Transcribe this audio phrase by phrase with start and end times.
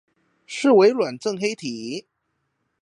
[0.47, 2.07] 是微軟正黑體